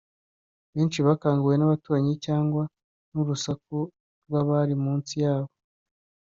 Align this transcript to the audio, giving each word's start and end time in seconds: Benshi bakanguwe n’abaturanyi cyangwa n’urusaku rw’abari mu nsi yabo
Benshi 0.73 0.99
bakanguwe 1.07 1.55
n’abaturanyi 1.57 2.13
cyangwa 2.25 2.63
n’urusaku 3.11 3.77
rw’abari 4.25 4.73
mu 4.83 4.91
nsi 4.99 5.15
yabo 5.25 5.53